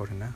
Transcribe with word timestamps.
recording 0.00 0.18
now. 0.18 0.32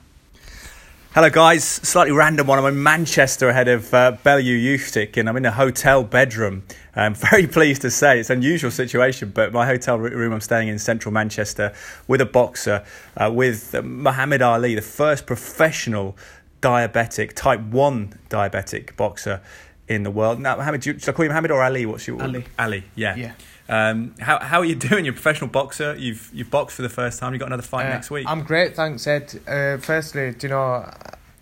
Hello, 1.15 1.31
guys. 1.31 1.65
Slightly 1.65 2.13
random 2.13 2.49
one. 2.49 2.59
I'm 2.59 2.67
in 2.67 2.83
Manchester 2.83 3.49
ahead 3.49 3.67
of 3.67 3.95
uh, 3.95 4.19
Bellew 4.23 4.43
Usyk, 4.43 5.17
and 5.17 5.27
I'm 5.27 5.39
in 5.39 5.47
a 5.47 5.53
hotel 5.53 6.05
bedroom. 6.05 6.65
I'm 6.95 7.15
very 7.31 7.47
pleased 7.47 7.81
to 7.81 7.91
say 7.91 8.21
it's 8.21 8.29
an 8.29 8.41
unusual 8.41 8.71
situation, 8.71 9.33
but 9.35 9.55
my 9.55 9.65
hotel 9.65 9.99
room 9.99 10.35
I'm 10.35 10.43
staying 10.43 10.69
in 10.69 10.79
central 10.79 11.15
Manchester 11.15 11.73
with 12.07 12.21
a 12.21 12.27
boxer, 12.27 12.85
uh, 13.17 13.31
with 13.33 13.73
Muhammad 13.83 14.43
Ali, 14.43 14.75
the 14.75 14.83
first 14.83 15.25
professional 15.25 16.15
diabetic, 16.61 17.33
type 17.33 17.61
1 17.61 18.19
diabetic 18.29 18.95
boxer 18.97 19.41
in 19.89 20.03
the 20.03 20.11
world. 20.11 20.41
Now, 20.41 20.57
Mohammed, 20.57 20.85
should 20.85 21.09
I 21.09 21.13
call 21.13 21.25
you 21.25 21.31
Mohammed 21.31 21.53
or 21.53 21.63
Ali? 21.63 21.87
What's 21.87 22.07
your 22.07 22.23
Ali? 22.23 22.45
Ali, 22.59 22.85
yeah. 22.97 23.17
Yeah. 23.17 23.33
Um, 23.69 24.15
how 24.21 24.39
how 24.41 24.61
are 24.61 24.65
you 24.65 24.75
doing? 24.89 25.05
You're 25.05 25.13
a 25.13 25.17
professional 25.17 25.51
boxer. 25.51 25.95
You've 25.97 26.31
you've 26.33 26.51
boxed 26.51 26.77
for 26.77 26.83
the 26.83 26.89
first 26.89 27.19
time. 27.19 27.33
You 27.33 27.39
got 27.39 27.47
another 27.47 27.63
fight 27.63 27.87
Uh, 27.87 27.91
next 27.91 28.11
week. 28.11 28.27
I'm 28.29 28.43
great, 28.43 28.77
thanks, 28.77 29.07
Ed. 29.07 29.41
Uh, 29.47 29.79
firstly, 29.79 30.33
do 30.33 30.47
you 30.47 30.53
know, 30.53 30.91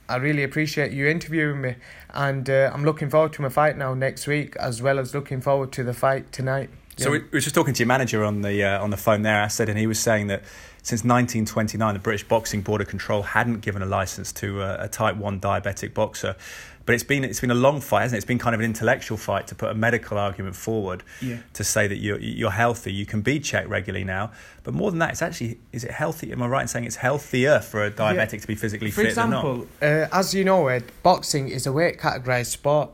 I 0.09 0.17
really 0.17 0.43
appreciate 0.43 0.93
you 0.93 1.07
interviewing 1.09 1.61
me, 1.61 1.77
and 2.11 2.49
uh, 2.49 2.71
I'm 2.73 2.85
looking 2.85 3.11
forward 3.11 3.33
to 3.35 3.43
my 3.43 3.49
fight 3.49 3.77
now 3.77 3.95
next 3.95 4.27
week, 4.27 4.57
as 4.57 4.81
well 4.83 4.99
as 4.99 5.15
looking 5.15 5.41
forward 5.41 5.73
to 5.73 5.85
the 5.85 5.95
fight 5.95 6.33
tonight. 6.33 6.71
So 6.99 7.11
we, 7.11 7.21
we 7.21 7.25
were 7.33 7.41
just 7.41 7.55
talking 7.55 7.73
to 7.73 7.79
your 7.79 7.87
manager 7.89 8.23
on 8.23 8.43
the 8.43 8.63
uh, 8.63 8.83
on 8.83 8.91
the 8.91 8.97
phone 8.97 9.23
there. 9.23 9.43
I 9.43 9.49
said, 9.49 9.69
and 9.69 9.79
he 9.79 9.87
was 9.87 9.99
saying 9.99 10.27
that 10.27 10.43
since 10.83 11.05
1929, 11.05 11.95
the 11.95 12.01
British 12.01 12.27
Boxing 12.29 12.61
Board 12.61 12.81
of 12.81 12.89
Control 12.89 13.23
hadn't 13.23 13.61
given 13.61 13.83
a 13.83 13.87
license 13.87 14.33
to 14.35 14.61
uh, 14.63 14.77
a 14.81 14.89
Type 14.89 15.17
One 15.17 15.41
diabetic 15.41 15.95
boxer. 15.95 16.37
But 16.85 16.95
it's 16.95 17.05
been 17.05 17.23
it's 17.25 17.41
been 17.41 17.51
a 17.51 17.55
long 17.55 17.81
fight, 17.81 18.03
hasn't 18.03 18.17
it? 18.17 18.19
It's 18.19 18.27
been 18.27 18.39
kind 18.39 18.55
of 18.55 18.61
an 18.61 18.67
intellectual 18.67 19.17
fight 19.17 19.47
to 19.49 19.55
put 19.55 19.71
a 19.71 19.75
medical 19.75 20.19
argument 20.19 20.57
forward 20.57 21.03
Yeah. 21.21 21.39
to 21.53 21.63
say 21.65 21.87
that 21.87 21.97
you're 21.99 22.19
you're 22.19 22.51
healthy. 22.51 22.93
You 22.93 23.07
can 23.07 23.21
be 23.23 23.39
checked 23.39 23.69
regularly 23.69 24.05
now. 24.05 24.33
But 24.65 24.75
more 24.75 24.91
than 24.91 24.99
that, 24.99 25.11
it's 25.11 25.23
actually 25.23 25.59
is 25.73 25.85
it 25.85 25.93
healthy? 25.93 26.33
Am 26.33 26.43
I 26.43 26.47
right 26.49 26.63
in 26.63 26.69
saying 26.69 26.85
it's 26.85 26.97
healthier 26.97 27.61
for 27.61 27.85
a 27.85 27.91
diabetic 27.91 28.41
to 28.41 28.47
be 28.47 28.55
physically 28.57 28.91
For 28.91 29.05
fit 29.05 29.15
than 29.15 29.31
not? 29.31 29.45
example, 29.45 29.67
uh, 29.81 30.09
as 30.13 30.35
you 30.35 30.45
know, 30.45 30.67
Ed, 30.69 30.85
boxing 31.03 31.49
is 31.49 31.67
a 31.67 31.73
weight 31.73 31.99
categorized 31.99 32.47
sport. 32.47 32.91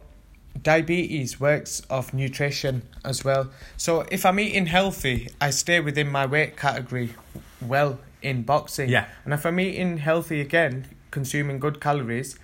Diabetes 0.62 1.38
works 1.38 1.82
off 1.88 2.12
nutrition 2.12 2.82
as 3.04 3.24
well. 3.24 3.50
So 3.76 4.00
if 4.10 4.26
I'm 4.26 4.40
eating 4.40 4.66
healthy, 4.66 5.28
I 5.40 5.50
stay 5.50 5.78
within 5.80 6.08
my 6.10 6.26
weight 6.26 6.56
category 6.56 7.14
well 7.60 8.00
in 8.22 8.42
boxing. 8.42 8.88
Yeah. 8.88 9.06
And 9.24 9.32
if 9.32 9.46
I'm 9.46 9.60
eating 9.60 9.98
healthy 9.98 10.40
again, 10.40 10.86
consuming 11.12 11.60
good 11.60 11.80
calories, 11.80 12.38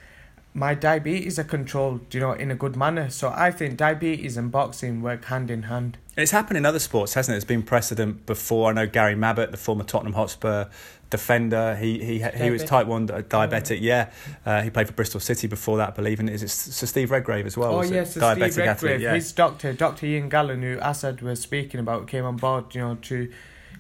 my 0.57 0.73
diabetes 0.73 1.37
are 1.39 1.45
controlled, 1.45 2.15
you 2.15 2.21
know, 2.21 2.33
in 2.33 2.51
a 2.53 2.55
good 2.55 2.77
manner. 2.77 3.11
So 3.11 3.33
I 3.35 3.51
think 3.51 3.77
diabetes 3.77 4.37
and 4.37 4.53
boxing 4.53 5.03
work 5.03 5.25
hand 5.25 5.51
in 5.51 5.65
hand. 5.65 5.99
It's 6.17 6.31
happened 6.31 6.57
in 6.57 6.65
other 6.65 6.79
sports, 6.79 7.15
hasn't 7.15 7.33
it? 7.33 7.35
There's 7.35 7.45
been 7.45 7.65
precedent 7.65 8.25
before. 8.25 8.71
I 8.71 8.73
know 8.73 8.87
Gary 8.87 9.17
Mabbutt, 9.17 9.51
the 9.51 9.57
former 9.57 9.83
Tottenham 9.83 10.13
Hotspur 10.13 10.67
defender, 11.11 11.75
he 11.75 11.99
he 11.99 12.25
he 12.37 12.51
was 12.51 12.63
type 12.63 12.87
one 12.87 13.09
diabetic. 13.09 13.81
Yeah, 13.81 14.11
uh, 14.47 14.63
he 14.63 14.71
played 14.71 14.87
for 14.87 14.93
Bristol 14.93 15.19
City 15.19 15.49
before 15.49 15.77
that. 15.79 15.89
I 15.89 15.93
believe, 15.93 16.21
and 16.21 16.31
is 16.31 16.45
it 16.45 16.51
Sir 16.51 16.87
Steve 16.87 17.11
Redgrave 17.11 17.47
as 17.47 17.57
well? 17.57 17.75
oh 17.75 17.83
yes, 17.83 18.13
Steve 18.13 18.23
Redgrave, 18.23 18.59
athlete. 18.59 19.01
Yeah. 19.01 19.15
his 19.15 19.33
doctor, 19.33 19.73
Doctor 19.73 20.07
Ian 20.07 20.29
Gallen, 20.29 20.63
who 20.63 20.79
Assad 20.81 21.21
was 21.21 21.41
speaking 21.41 21.81
about, 21.81 22.07
came 22.07 22.25
on 22.25 22.37
board, 22.37 22.75
you 22.77 22.81
know, 22.81 22.95
to 23.03 23.31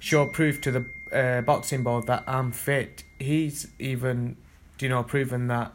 show 0.01 0.27
proof 0.27 0.61
to 0.63 0.73
the 0.73 0.85
uh, 1.13 1.41
boxing 1.43 1.85
board 1.85 2.09
that 2.09 2.25
I'm 2.27 2.51
fit. 2.51 3.05
He's 3.21 3.69
even, 3.79 4.37
you 4.81 4.89
know, 4.89 5.05
proven 5.05 5.47
that 5.49 5.73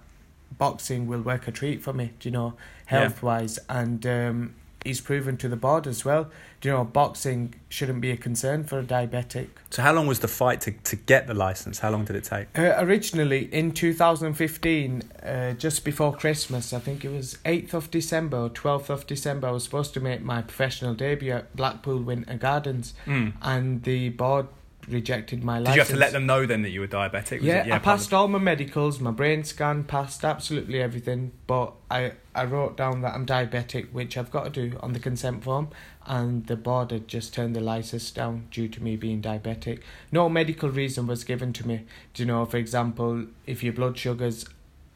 boxing 0.58 1.08
will 1.08 1.22
work 1.22 1.48
a 1.48 1.52
treat 1.52 1.82
for 1.82 1.94
me, 1.94 2.12
do 2.20 2.30
you 2.30 2.34
know, 2.34 2.54
health 2.86 3.22
wise, 3.24 3.60
and 3.70 4.06
um, 4.06 4.56
he's 4.84 5.02
proven 5.02 5.38
to 5.38 5.50
the 5.50 5.56
board 5.56 5.88
as 5.88 6.06
well. 6.06 6.30
do 6.62 6.70
You 6.70 6.76
know, 6.76 6.84
boxing 6.84 7.56
shouldn't 7.70 8.02
be 8.02 8.12
a 8.12 8.18
concern 8.18 8.64
for 8.64 8.80
a 8.80 8.84
diabetic. 8.84 9.48
So 9.70 9.82
how 9.82 9.94
long 9.94 10.08
was 10.08 10.20
the 10.20 10.28
fight 10.28 10.62
to, 10.62 10.72
to 10.72 10.96
get 10.96 11.28
the 11.28 11.34
license? 11.34 11.80
How 11.80 11.92
long 11.92 12.06
did 12.06 12.16
it 12.16 12.24
take? 12.24 12.48
Uh, 12.58 12.76
originally 12.78 13.54
in 13.54 13.72
2015, 13.72 15.04
uh, 15.24 15.54
just 15.54 15.86
before 15.86 16.14
Christmas, 16.14 16.74
I 16.74 16.80
think 16.80 17.06
it 17.06 17.10
was 17.10 17.38
8th 17.46 17.74
of 17.74 17.92
December 17.92 18.38
or 18.38 18.50
12th 18.50 18.90
of 18.90 19.08
December, 19.08 19.48
I 19.48 19.52
was 19.52 19.64
supposed 19.64 19.94
to 19.96 20.00
make 20.00 20.22
my 20.22 20.42
professional 20.42 20.94
debut 20.94 21.34
at 21.34 21.56
Blackpool 21.56 22.00
Winter 22.00 22.36
Gardens, 22.36 22.94
and 23.42 23.84
the 23.84 24.10
board 24.10 24.48
rejected 24.92 25.44
my 25.44 25.58
Did 25.58 25.66
license. 25.66 25.76
you 25.76 25.82
have 25.82 25.90
to 25.90 25.96
let 25.98 26.12
them 26.12 26.26
know 26.26 26.46
then 26.46 26.62
that 26.64 26.70
you 26.70 26.80
were 26.82 26.88
diabetic? 26.88 27.40
Was 27.40 27.44
Yeah, 27.44 27.66
it- 27.66 27.72
I 27.72 27.80
passed 27.80 28.14
all 28.14 28.28
my 28.28 28.40
medicals, 28.40 29.00
my 29.00 29.12
brain 29.12 29.44
scan, 29.44 29.84
passed 29.84 30.24
absolutely 30.26 30.82
everything, 30.82 31.32
but 31.48 31.74
I, 31.90 32.14
I 32.36 32.46
wrote 32.46 32.78
down 32.78 33.02
that 33.02 33.14
I'm 33.16 33.26
diabetic, 33.26 33.92
which 33.92 34.18
I've 34.18 34.32
got 34.32 34.54
to 34.54 34.70
do 34.70 34.78
on 34.82 34.94
the 34.94 35.00
consent 35.00 35.44
form, 35.44 35.70
and 36.06 36.46
the 36.48 36.56
board 36.56 36.92
had 36.92 37.08
just 37.08 37.34
turned 37.34 37.56
the 37.56 37.62
license 37.62 38.10
down 38.12 38.48
due 38.52 38.68
to 38.68 38.84
me 38.84 38.96
being 38.96 39.22
diabetic. 39.22 39.82
No 40.12 40.30
medical 40.30 40.70
reason 40.70 41.08
was 41.08 41.24
given 41.24 41.54
to 41.54 41.68
me. 41.68 41.86
Do 42.14 42.24
you 42.24 42.28
know, 42.28 42.46
for 42.46 42.58
example, 42.58 43.26
if 43.46 43.64
your 43.64 43.74
blood 43.74 43.98
sugars 43.98 44.46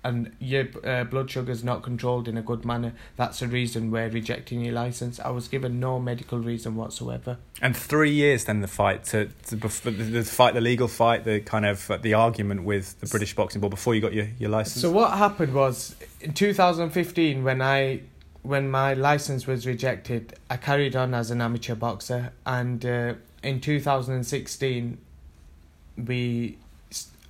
and 0.04 0.36
your 0.40 0.66
uh, 0.84 1.06
blood 1.06 1.34
is 1.50 1.64
not 1.64 1.82
controlled 1.82 2.28
in 2.28 2.38
a 2.38 2.42
good 2.42 2.66
manner, 2.66 2.94
that's 3.16 3.42
a 3.42 3.48
reason 3.48 3.90
we're 3.90 4.10
rejecting 4.10 4.62
your 4.62 4.74
license. 4.74 5.20
I 5.20 5.30
was 5.30 5.48
given 5.48 5.80
no 5.80 6.00
medical 6.00 6.40
reason 6.40 6.76
whatsoever. 6.76 7.38
And 7.62 7.76
three 7.76 8.12
years 8.12 8.46
then 8.46 8.62
the 8.62 8.68
fight 8.68 9.06
to, 9.06 9.30
to 9.48 9.58
bef- 9.58 10.12
the 10.12 10.24
fight, 10.24 10.54
the 10.54 10.62
legal 10.62 10.88
fight, 10.88 11.24
the 11.24 11.40
kind 11.40 11.66
of 11.66 11.90
uh, 11.90 11.98
the 11.98 12.14
argument 12.14 12.64
with 12.64 13.00
the 13.00 13.08
British 13.08 13.34
Boxing 13.36 13.62
Board 13.62 13.72
before 13.72 13.96
you 13.96 14.02
got 14.02 14.14
your, 14.14 14.28
your 14.38 14.50
license. 14.50 14.82
So 14.82 14.92
what 14.92 15.18
happened 15.18 15.54
was 15.54 15.96
in 16.20 16.34
2015 16.34 17.44
when 17.44 17.62
I 17.62 18.02
when 18.42 18.70
my 18.70 18.94
license 18.94 19.48
was 19.48 19.66
rejected, 19.66 20.34
I 20.50 20.58
carried 20.58 20.98
on 20.98 21.14
as 21.14 21.32
an 21.32 21.40
amateur 21.40 21.76
boxer, 21.76 22.34
and 22.46 22.86
uh, 22.86 23.14
in 23.42 23.62
2016 23.62 24.98
we 25.96 26.58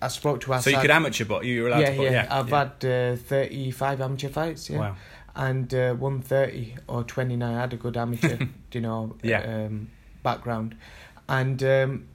I 0.05 0.07
spoke 0.09 0.41
to 0.41 0.53
Assad. 0.53 0.63
So 0.63 0.69
you 0.71 0.79
could 0.79 0.91
amateur 0.91 1.25
box. 1.25 1.45
You 1.45 1.63
were 1.63 1.67
allowed 1.69 1.79
yeah, 1.81 1.89
to. 1.91 1.97
bo- 1.97 2.03
yeah, 2.03 2.11
yeah, 2.11 2.39
I've 2.39 2.49
had 2.49 2.85
uh, 2.85 3.15
35 3.15 4.01
amateur 4.01 4.29
fights, 4.29 4.69
yeah, 4.69 4.79
Wow. 4.79 4.95
and 5.35 5.73
uh, 5.73 5.93
130 5.95 6.75
or 6.87 7.03
29. 7.03 7.53
I 7.55 7.59
had 7.59 7.73
a 7.73 7.77
good 7.77 7.97
amateur, 7.97 8.37
you 8.71 8.81
know, 8.81 9.15
Yeah. 9.23 9.65
um, 9.65 9.89
background, 10.23 10.75
and 11.27 11.61
um, 11.63 12.07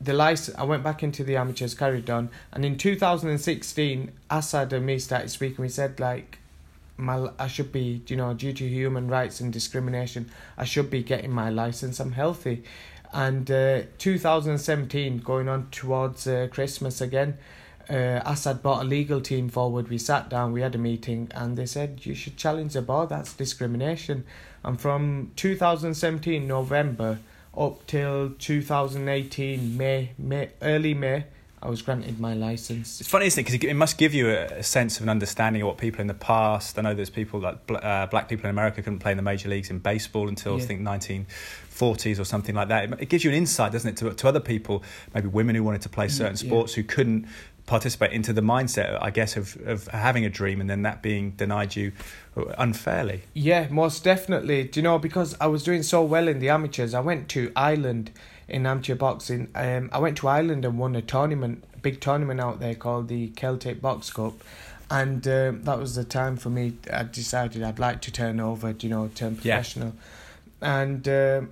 the 0.00 0.12
license. 0.12 0.56
I 0.58 0.64
went 0.64 0.82
back 0.82 1.02
into 1.02 1.24
the 1.24 1.36
amateurs, 1.36 1.74
carried 1.74 2.10
on, 2.10 2.30
and 2.52 2.64
in 2.64 2.76
2016, 2.76 4.10
Assad 4.30 4.72
and 4.72 4.86
me 4.86 4.98
started 4.98 5.30
speaking. 5.30 5.62
We 5.62 5.68
said 5.68 5.98
like, 6.00 6.38
my 6.96 7.28
I 7.38 7.48
should 7.48 7.72
be, 7.72 8.02
you 8.06 8.16
know, 8.16 8.34
due 8.34 8.52
to 8.52 8.68
human 8.68 9.08
rights 9.08 9.40
and 9.40 9.52
discrimination, 9.52 10.30
I 10.58 10.64
should 10.64 10.90
be 10.90 11.02
getting 11.02 11.30
my 11.32 11.50
license. 11.50 11.98
I'm 12.00 12.12
healthy, 12.12 12.62
and 13.14 13.48
uh, 13.48 13.82
2017 13.98 15.18
going 15.18 15.48
on 15.48 15.68
towards 15.70 16.26
uh, 16.26 16.48
Christmas 16.50 17.00
again. 17.00 17.38
Uh, 17.88 18.20
Assad 18.24 18.60
brought 18.60 18.82
a 18.82 18.84
legal 18.84 19.20
team 19.20 19.48
forward. 19.48 19.88
We 19.88 19.98
sat 19.98 20.28
down, 20.28 20.52
we 20.52 20.62
had 20.62 20.74
a 20.74 20.78
meeting, 20.78 21.30
and 21.34 21.56
they 21.56 21.66
said 21.66 22.00
you 22.04 22.14
should 22.14 22.36
challenge 22.36 22.72
the 22.72 22.82
board. 22.82 23.10
That's 23.10 23.32
discrimination. 23.32 24.24
And 24.64 24.80
from 24.80 25.30
2017 25.36 26.46
November 26.46 27.20
up 27.56 27.86
till 27.86 28.30
2018 28.30 29.76
May, 29.76 30.10
May 30.18 30.50
early 30.60 30.94
May, 30.94 31.26
I 31.64 31.70
was 31.70 31.80
granted 31.80 32.20
my 32.20 32.34
license. 32.34 33.00
It's 33.00 33.08
funny, 33.08 33.26
isn't 33.26 33.40
it? 33.40 33.50
Because 33.50 33.70
it 33.70 33.74
must 33.74 33.96
give 33.96 34.12
you 34.12 34.28
a, 34.28 34.62
sense 34.62 34.98
of 34.98 35.02
an 35.04 35.08
understanding 35.08 35.62
of 35.62 35.68
what 35.68 35.78
people 35.78 36.02
in 36.02 36.06
the 36.06 36.14
past. 36.14 36.78
I 36.78 36.82
know 36.82 36.92
there's 36.92 37.08
people 37.08 37.40
like 37.40 37.56
uh, 37.70 38.06
black 38.06 38.28
people 38.28 38.44
in 38.44 38.50
America 38.50 38.82
couldn't 38.82 38.98
play 38.98 39.12
in 39.12 39.16
the 39.16 39.22
major 39.22 39.48
leagues 39.48 39.70
in 39.70 39.78
baseball 39.78 40.28
until 40.28 40.56
I 40.56 40.60
think 40.60 40.82
1940s 40.82 42.20
or 42.20 42.24
something 42.24 42.54
like 42.54 42.68
that. 42.68 42.92
It, 42.92 43.02
it 43.02 43.08
gives 43.08 43.24
you 43.24 43.30
an 43.30 43.36
insight, 43.36 43.72
doesn't 43.72 43.90
it, 43.90 43.96
to, 43.96 44.12
to 44.12 44.28
other 44.28 44.40
people, 44.40 44.82
maybe 45.14 45.28
women 45.28 45.56
who 45.56 45.62
wanted 45.62 45.80
to 45.82 45.88
play 45.88 46.08
certain 46.08 46.36
yeah. 46.36 46.50
sports 46.50 46.74
who 46.74 46.82
couldn't 46.82 47.26
participate 47.64 48.12
into 48.12 48.34
the 48.34 48.42
mindset, 48.42 48.98
I 49.00 49.10
guess, 49.10 49.38
of, 49.38 49.56
of 49.66 49.86
having 49.88 50.26
a 50.26 50.28
dream 50.28 50.60
and 50.60 50.68
then 50.68 50.82
that 50.82 51.00
being 51.00 51.30
denied 51.30 51.74
you 51.74 51.92
unfairly. 52.58 53.22
Yeah, 53.32 53.68
most 53.70 54.04
definitely. 54.04 54.64
Do 54.64 54.80
you 54.80 54.84
know 54.84 54.98
because 54.98 55.34
I 55.40 55.46
was 55.46 55.62
doing 55.62 55.82
so 55.82 56.02
well 56.02 56.28
in 56.28 56.40
the 56.40 56.50
amateurs, 56.50 56.92
I 56.92 57.00
went 57.00 57.28
to 57.30 57.50
Ireland 57.56 58.10
in 58.48 58.66
amateur 58.66 58.94
boxing. 58.94 59.48
Um, 59.54 59.90
I 59.92 59.98
went 59.98 60.16
to 60.18 60.28
Ireland 60.28 60.64
and 60.64 60.78
won 60.78 60.94
a 60.96 61.02
tournament, 61.02 61.64
a 61.74 61.78
big 61.78 62.00
tournament 62.00 62.40
out 62.40 62.60
there 62.60 62.74
called 62.74 63.08
the 63.08 63.28
Celtic 63.28 63.80
Box 63.80 64.10
Cup, 64.10 64.34
and 64.90 65.26
um, 65.28 65.62
that 65.64 65.78
was 65.78 65.94
the 65.94 66.04
time 66.04 66.36
for 66.36 66.50
me. 66.50 66.74
I 66.92 67.04
decided 67.04 67.62
I'd 67.62 67.78
like 67.78 68.00
to 68.02 68.10
turn 68.12 68.40
over, 68.40 68.74
you 68.78 68.88
know, 68.88 69.08
turn 69.14 69.38
Yeah. 69.42 69.56
professional, 69.56 69.94
and 70.60 71.06
um 71.08 71.50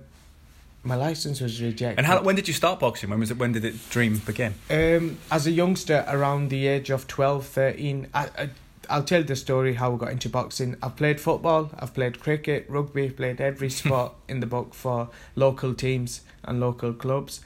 my 0.85 0.95
license 0.95 1.39
was 1.39 1.61
rejected. 1.61 1.97
And 1.97 2.05
how, 2.05 2.21
when 2.21 2.35
did 2.35 2.49
you 2.49 2.53
start 2.53 2.81
boxing? 2.81 3.09
When 3.09 3.17
was 3.17 3.31
it? 3.31 3.37
When 3.37 3.53
did 3.53 3.63
it 3.63 3.89
dream 3.89 4.17
begin? 4.25 4.53
Um, 4.69 5.17
as 5.31 5.47
a 5.47 5.51
youngster, 5.51 6.03
around 6.09 6.49
the 6.49 6.67
age 6.67 6.89
of 6.89 7.07
12, 7.07 7.45
13, 7.45 8.07
I, 8.13 8.27
I, 8.37 8.49
I'll 8.89 9.03
tell 9.03 9.23
the 9.23 9.35
story 9.35 9.73
how 9.75 9.93
I 9.93 9.97
got 9.97 10.11
into 10.11 10.29
boxing. 10.29 10.75
I've 10.83 10.95
played 10.95 11.19
football, 11.19 11.71
I've 11.79 11.93
played 11.93 12.19
cricket, 12.19 12.65
rugby, 12.69 13.09
played 13.09 13.39
every 13.41 13.69
sport 13.81 14.13
in 14.27 14.39
the 14.39 14.45
book 14.47 14.73
for 14.73 15.09
local 15.35 15.73
teams 15.73 16.21
and 16.43 16.59
local 16.59 16.93
clubs. 16.93 17.41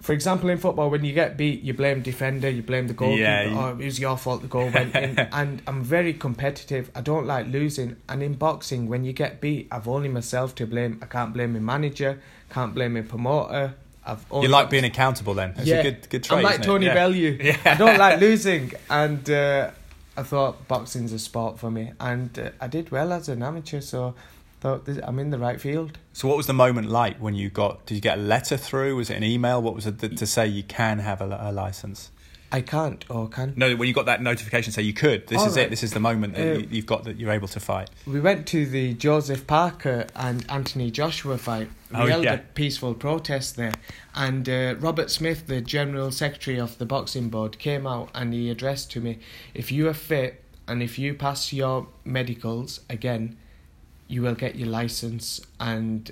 For 0.00 0.12
example, 0.12 0.50
in 0.50 0.58
football, 0.58 0.90
when 0.90 1.04
you 1.04 1.12
get 1.12 1.36
beat, 1.36 1.62
you 1.62 1.74
blame 1.74 2.02
defender, 2.02 2.50
you 2.50 2.60
blame 2.62 2.88
the 2.88 2.94
goalkeeper, 2.94 3.22
Yeah, 3.22 3.42
you- 3.44 3.56
or 3.56 3.70
it 3.80 3.84
was 3.84 4.00
your 4.00 4.16
fault 4.16 4.42
the 4.42 4.48
goal 4.48 4.68
went 4.68 4.96
in. 4.96 5.16
And 5.32 5.62
I'm 5.68 5.84
very 5.84 6.12
competitive. 6.12 6.90
I 6.96 7.02
don't 7.02 7.24
like 7.24 7.46
losing. 7.46 7.94
And 8.08 8.20
in 8.20 8.34
boxing, 8.34 8.88
when 8.88 9.04
you 9.04 9.12
get 9.12 9.40
beat, 9.40 9.68
I've 9.70 9.86
only 9.86 10.08
myself 10.08 10.56
to 10.56 10.66
blame. 10.66 10.98
I 11.02 11.06
can't 11.06 11.32
blame 11.32 11.52
my 11.52 11.60
manager, 11.60 12.20
can't 12.50 12.74
blame 12.74 12.94
my 12.94 13.02
promoter. 13.02 13.74
I've 14.04 14.26
You 14.32 14.48
like 14.48 14.70
being 14.70 14.84
accountable 14.84 15.34
then? 15.34 15.54
It's 15.56 15.66
yeah, 15.66 15.76
a 15.76 15.82
good, 15.84 16.10
good 16.10 16.24
trait. 16.24 16.38
I'm 16.38 16.42
like? 16.44 16.62
Tony 16.62 16.86
yeah. 16.86 16.94
Bellew. 16.94 17.38
Yeah. 17.40 17.56
I 17.64 17.74
don't 17.76 17.96
like 17.98 18.20
losing, 18.20 18.72
and 18.90 19.30
uh, 19.30 19.70
I 20.16 20.22
thought 20.22 20.68
boxing's 20.68 21.12
a 21.12 21.18
sport 21.18 21.58
for 21.58 21.70
me, 21.70 21.92
and 21.98 22.38
uh, 22.38 22.50
I 22.60 22.66
did 22.66 22.90
well 22.90 23.12
as 23.12 23.28
an 23.28 23.42
amateur, 23.42 23.80
so 23.80 24.14
thought 24.60 24.84
this, 24.84 24.98
I'm 25.02 25.18
in 25.18 25.30
the 25.30 25.38
right 25.38 25.60
field. 25.60 25.98
So, 26.12 26.28
what 26.28 26.36
was 26.36 26.46
the 26.46 26.52
moment 26.52 26.88
like 26.88 27.16
when 27.18 27.34
you 27.34 27.50
got? 27.50 27.84
Did 27.86 27.94
you 27.94 28.00
get 28.00 28.18
a 28.18 28.20
letter 28.20 28.56
through? 28.56 28.96
Was 28.96 29.10
it 29.10 29.16
an 29.16 29.24
email? 29.24 29.60
What 29.60 29.74
was 29.74 29.86
it 29.86 29.98
to, 30.00 30.08
to 30.08 30.26
say 30.26 30.46
you 30.46 30.62
can 30.62 31.00
have 31.00 31.20
a, 31.20 31.38
a 31.40 31.52
license? 31.52 32.10
I 32.52 32.60
can't 32.60 33.04
or 33.08 33.28
can. 33.28 33.54
No, 33.56 33.74
when 33.76 33.88
you 33.88 33.94
got 33.94 34.06
that 34.06 34.20
notification, 34.22 34.72
say 34.72 34.82
you 34.82 34.92
could. 34.92 35.26
This 35.26 35.40
All 35.40 35.46
is 35.48 35.56
right. 35.56 35.66
it. 35.66 35.70
This 35.70 35.82
is 35.82 35.92
the 35.92 36.00
moment 36.00 36.34
that 36.34 36.42
Uh, 36.56 36.58
you, 36.58 36.68
you've 36.70 36.86
got 36.86 37.04
that 37.04 37.16
you're 37.18 37.32
able 37.32 37.48
to 37.48 37.58
fight. 37.60 37.88
We 38.06 38.20
went 38.20 38.46
to 38.48 38.66
the 38.66 38.92
Joseph 38.92 39.46
Parker 39.46 40.06
and 40.14 40.44
Anthony 40.50 40.90
Joshua 40.90 41.38
fight. 41.38 41.70
We 41.90 41.96
Oh, 41.96 42.06
held 42.06 42.24
yeah. 42.24 42.34
a 42.34 42.38
peaceful 42.38 42.94
protest 42.94 43.56
there, 43.56 43.72
and 44.14 44.48
uh, 44.48 44.74
Robert 44.78 45.10
Smith, 45.10 45.46
the 45.46 45.60
general 45.62 46.10
secretary 46.10 46.58
of 46.60 46.76
the 46.78 46.84
boxing 46.86 47.30
board, 47.30 47.58
came 47.58 47.86
out 47.86 48.10
and 48.14 48.34
he 48.34 48.50
addressed 48.50 48.90
to 48.92 49.00
me, 49.00 49.18
"If 49.54 49.72
you 49.72 49.88
are 49.88 49.94
fit 49.94 50.42
and 50.68 50.82
if 50.82 50.98
you 50.98 51.14
pass 51.14 51.52
your 51.52 51.86
medicals 52.04 52.80
again, 52.90 53.36
you 54.08 54.20
will 54.22 54.34
get 54.34 54.56
your 54.56 54.68
license." 54.68 55.40
And 55.58 56.10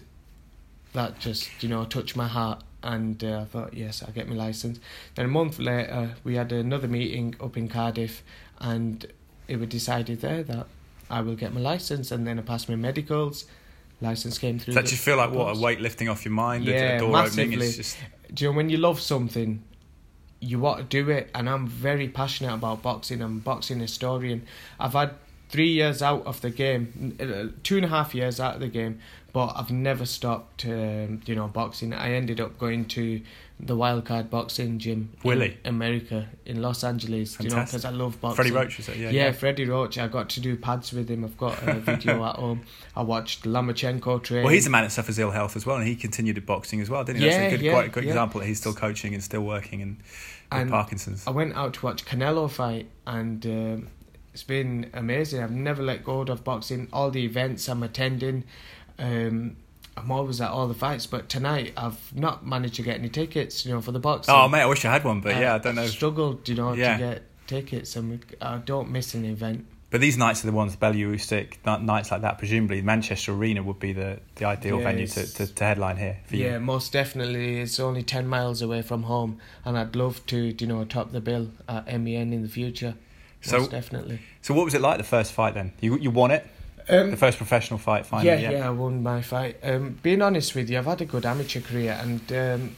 that 0.92 1.18
just 1.20 1.50
you 1.62 1.68
know 1.68 1.84
touched 1.84 2.16
my 2.16 2.28
heart, 2.28 2.62
and 2.82 3.22
uh, 3.22 3.40
I 3.40 3.44
thought, 3.44 3.74
yes, 3.74 4.02
I'll 4.02 4.12
get 4.12 4.28
my 4.28 4.34
license. 4.34 4.80
Then 5.14 5.26
a 5.26 5.28
month 5.28 5.58
later, 5.58 6.14
we 6.24 6.36
had 6.36 6.52
another 6.52 6.88
meeting 6.88 7.34
up 7.40 7.56
in 7.56 7.68
Cardiff, 7.68 8.22
and 8.58 9.06
it 9.48 9.58
was 9.58 9.68
decided 9.68 10.20
there 10.20 10.42
that 10.44 10.66
I 11.10 11.20
will 11.20 11.36
get 11.36 11.52
my 11.52 11.60
license, 11.60 12.10
and 12.10 12.26
then 12.26 12.38
I 12.38 12.42
passed 12.42 12.68
my 12.68 12.76
medicals. 12.76 13.44
License 14.00 14.38
came 14.38 14.58
through. 14.58 14.74
That 14.74 14.86
just 14.86 15.02
feel 15.02 15.16
like 15.16 15.30
what 15.30 15.56
a 15.56 15.60
weight 15.60 15.80
lifting 15.80 16.08
off 16.08 16.24
your 16.24 16.32
mind? 16.32 16.64
Yeah, 16.64 16.98
door 16.98 17.08
opening. 17.08 17.50
massively. 17.50 17.66
It's 17.66 17.76
just 17.76 17.98
Do 18.32 18.44
you 18.44 18.50
know 18.50 18.56
when 18.56 18.70
you 18.70 18.78
love 18.78 19.00
something, 19.00 19.62
you 20.40 20.58
want 20.58 20.78
to 20.78 20.84
do 20.84 21.10
it, 21.10 21.30
and 21.34 21.48
I'm 21.50 21.66
very 21.66 22.08
passionate 22.08 22.54
about 22.54 22.82
boxing. 22.82 23.20
I'm 23.20 23.38
a 23.38 23.40
boxing 23.40 23.80
historian. 23.80 24.46
I've 24.78 24.94
had 24.94 25.14
three 25.50 25.68
years 25.68 26.00
out 26.00 26.24
of 26.26 26.40
the 26.40 26.50
game, 26.50 27.16
uh, 27.20 27.56
two 27.62 27.76
and 27.76 27.84
a 27.84 27.88
half 27.88 28.14
years 28.14 28.40
out 28.40 28.54
of 28.54 28.60
the 28.60 28.68
game, 28.68 29.00
but 29.32 29.52
I've 29.56 29.70
never 29.70 30.06
stopped. 30.06 30.64
Um, 30.64 31.20
you 31.26 31.34
know, 31.34 31.48
boxing. 31.48 31.92
I 31.92 32.12
ended 32.12 32.40
up 32.40 32.58
going 32.58 32.84
to 32.86 33.20
the 33.62 33.76
Wildcard 33.76 34.30
Boxing 34.30 34.78
Gym 34.78 35.12
Willie? 35.22 35.58
in 35.64 35.68
America 35.68 36.28
in 36.46 36.62
Los 36.62 36.82
Angeles. 36.82 37.38
You 37.40 37.50
know, 37.50 37.56
because 37.64 37.84
I 37.84 37.90
love 37.90 38.20
boxing. 38.20 38.36
Freddie 38.36 38.52
Roach, 38.52 38.78
is 38.78 38.88
it? 38.88 38.96
Yeah, 38.96 39.10
Yeah, 39.10 39.32
Freddie 39.32 39.66
Roach. 39.66 39.98
I 39.98 40.08
got 40.08 40.28
to 40.30 40.40
do 40.40 40.56
pads 40.56 40.92
with 40.92 41.10
him. 41.10 41.24
I've 41.24 41.36
got 41.36 41.62
a 41.62 41.74
video 41.80 42.24
at 42.24 42.36
home. 42.36 42.62
I 42.96 43.02
watched 43.02 43.44
Lomachenko 43.44 44.22
train. 44.22 44.44
Well, 44.44 44.52
he's 44.52 44.66
a 44.66 44.70
man 44.70 44.84
that 44.84 44.90
suffers 44.92 45.18
ill 45.18 45.30
health 45.30 45.56
as 45.56 45.66
well, 45.66 45.76
and 45.76 45.86
he 45.86 45.96
continued 45.96 46.44
boxing 46.46 46.80
as 46.80 46.88
well, 46.90 47.04
didn't 47.04 47.20
he? 47.20 47.26
Yeah, 47.26 47.38
That's 47.40 47.52
a 47.52 47.56
good, 47.56 47.64
yeah, 47.64 47.72
quite 47.72 47.86
a 47.86 47.90
good 47.90 48.04
yeah. 48.04 48.10
example 48.10 48.40
that 48.40 48.46
he's 48.46 48.58
still 48.58 48.74
coaching 48.74 49.14
and 49.14 49.22
still 49.22 49.42
working 49.42 49.82
and 49.82 49.96
with 49.98 50.06
And 50.52 50.70
Parkinson's. 50.70 51.26
I 51.26 51.30
went 51.30 51.54
out 51.54 51.74
to 51.74 51.84
watch 51.84 52.04
Canelo 52.04 52.50
fight, 52.50 52.88
and 53.06 53.44
um, 53.46 53.88
it's 54.32 54.42
been 54.42 54.90
amazing. 54.94 55.42
I've 55.42 55.50
never 55.50 55.82
let 55.82 56.04
go 56.04 56.20
of 56.20 56.44
boxing. 56.44 56.88
All 56.92 57.10
the 57.10 57.24
events 57.24 57.68
I'm 57.68 57.82
attending, 57.82 58.44
um, 59.00 59.56
I'm 59.96 60.10
always 60.12 60.40
at 60.40 60.50
all 60.50 60.68
the 60.68 60.74
fights. 60.74 61.06
But 61.06 61.28
tonight, 61.28 61.72
I've 61.76 62.14
not 62.14 62.46
managed 62.46 62.76
to 62.76 62.82
get 62.82 62.98
any 62.98 63.08
tickets. 63.08 63.66
You 63.66 63.74
know, 63.74 63.80
for 63.80 63.92
the 63.92 63.98
boxing. 63.98 64.34
Oh 64.34 64.48
mate, 64.48 64.62
I 64.62 64.66
wish 64.66 64.84
I 64.84 64.92
had 64.92 65.04
one, 65.04 65.20
but 65.20 65.36
yeah, 65.36 65.54
I 65.54 65.58
don't 65.58 65.74
know. 65.74 65.82
I've 65.82 65.90
struggled, 65.90 66.48
you 66.48 66.54
know, 66.54 66.72
Yeah. 66.74 66.96
to 66.96 67.02
get 67.02 67.22
tickets, 67.46 67.96
and 67.96 68.10
we, 68.10 68.20
I 68.40 68.58
don't 68.58 68.90
miss 68.90 69.14
an 69.14 69.24
event. 69.24 69.66
But 69.90 70.00
these 70.00 70.16
nights 70.16 70.44
are 70.44 70.46
the 70.46 70.52
ones, 70.52 70.76
Bellew 70.76 71.16
Usyk, 71.16 71.82
nights 71.82 72.12
like 72.12 72.20
that. 72.22 72.38
Presumably, 72.38 72.80
Manchester 72.80 73.32
Arena 73.32 73.60
would 73.64 73.80
be 73.80 73.92
the, 73.92 74.20
the 74.36 74.44
ideal 74.44 74.78
venue 74.78 75.08
to, 75.08 75.34
to, 75.34 75.52
to 75.52 75.64
headline 75.64 75.96
here 75.96 76.18
for 76.26 76.36
you. 76.36 76.44
Yeah, 76.44 76.58
most 76.58 76.92
definitely. 76.92 77.58
It's 77.60 77.80
only 77.80 78.04
ten 78.04 78.28
miles 78.28 78.62
away 78.62 78.82
from 78.82 79.02
home, 79.02 79.38
and 79.64 79.76
I'd 79.76 79.96
love 79.96 80.24
to, 80.26 80.54
you 80.56 80.66
know, 80.68 80.84
top 80.84 81.10
the 81.10 81.20
bill 81.20 81.50
at 81.68 81.86
MEN 81.86 82.32
in 82.32 82.42
the 82.42 82.48
future. 82.48 82.94
So- 83.40 83.58
most 83.58 83.72
definitely. 83.72 84.20
So, 84.42 84.54
what 84.54 84.64
was 84.64 84.74
it 84.74 84.80
like 84.80 84.98
the 84.98 85.04
first 85.04 85.32
fight 85.32 85.54
then? 85.54 85.72
You 85.80 85.98
you 85.98 86.10
won 86.12 86.30
it, 86.30 86.46
Um, 86.90 87.10
the 87.10 87.16
first 87.16 87.38
professional 87.38 87.78
fight 87.78 88.04
finally. 88.06 88.42
yeah, 88.42 88.50
yeah, 88.50 88.66
I 88.66 88.70
won 88.70 89.02
my 89.02 89.22
fight. 89.22 89.56
Um, 89.62 89.98
being 90.02 90.22
honest 90.22 90.54
with 90.54 90.68
you, 90.68 90.78
I've 90.78 90.86
had 90.86 91.00
a 91.00 91.04
good 91.04 91.24
amateur 91.24 91.60
career, 91.60 91.98
and 92.00 92.32
um, 92.32 92.76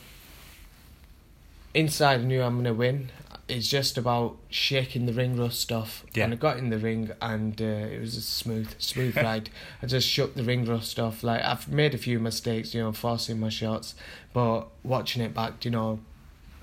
inside 1.75 2.21
I 2.21 2.25
knew 2.25 2.43
I'm 2.43 2.57
gonna 2.57 2.75
win. 2.75 3.11
It's 3.49 3.69
just 3.69 3.99
about 3.99 4.37
shaking 4.51 5.07
the 5.07 5.13
ring 5.13 5.37
rust 5.37 5.73
off. 5.73 6.05
Yeah. 6.15 6.25
And 6.25 6.35
I 6.35 6.37
got 6.37 6.59
in 6.59 6.71
the 6.71 6.79
ring, 6.79 7.11
and 7.21 7.61
uh, 7.61 7.65
it 7.65 8.01
was 8.01 8.17
a 8.17 8.23
smooth, 8.23 8.75
smooth 8.79 9.17
ride. 9.29 9.51
I 9.83 9.87
just 9.87 10.09
shook 10.09 10.35
the 10.35 10.45
ring 10.45 10.65
rust 10.65 10.99
off. 10.99 11.23
Like 11.23 11.43
I've 11.43 11.69
made 11.69 11.95
a 11.95 11.99
few 11.99 12.19
mistakes, 12.19 12.75
you 12.75 12.83
know, 12.83 12.93
forcing 12.93 13.41
my 13.41 13.49
shots, 13.49 13.95
but 14.33 14.69
watching 14.83 15.23
it 15.23 15.35
back, 15.35 15.65
you 15.65 15.71
know, 15.71 16.01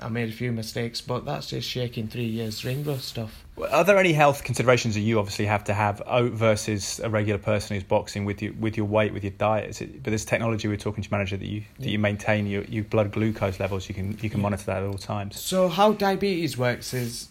I 0.02 0.10
made 0.10 0.30
a 0.30 0.32
few 0.32 0.52
mistakes. 0.52 1.02
But 1.02 1.26
that's 1.26 1.48
just 1.48 1.68
shaking 1.68 2.08
three 2.08 2.26
years 2.26 2.64
ring 2.66 2.84
rust 2.84 3.18
off. 3.18 3.46
Are 3.72 3.84
there 3.84 3.98
any 3.98 4.14
health 4.14 4.44
considerations 4.44 4.96
that 4.96 5.02
you 5.02 5.20
obviously 5.20 5.46
have 5.46 5.64
to 5.66 5.74
have 5.74 6.02
versus 6.34 7.00
a 7.00 7.10
regular 7.10 7.40
person 7.40 7.76
who's 7.76 7.84
boxing 7.84 8.26
with 8.26 8.42
you 8.42 8.56
with 8.60 8.78
your 8.78 8.86
weight, 8.86 9.14
with 9.14 9.24
your 9.24 9.34
diet? 9.38 9.70
Is 9.70 9.82
it, 9.82 10.04
but 10.04 10.12
there's 10.12 10.26
technology 10.26 10.68
we 10.68 10.76
are 10.76 10.78
talking 10.78 11.04
to 11.04 11.12
manager 11.12 11.38
that 11.38 11.46
you 11.46 11.64
that 11.80 11.90
you 11.90 12.00
maintain 12.00 12.48
your, 12.48 12.64
your 12.64 12.84
blood 12.86 13.12
glucose 13.12 13.60
levels. 13.60 13.90
You 13.90 13.96
can 13.96 14.18
you 14.22 14.30
can 14.30 14.42
monitor 14.42 14.64
that 14.66 14.84
at 14.84 14.88
all 14.88 14.98
times. 14.98 15.40
So 15.40 15.68
how 15.68 15.94
diabetes 15.94 16.58
works 16.58 16.94
is, 16.94 17.28